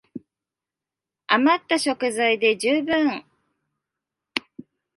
[1.27, 3.23] あまった食材で充分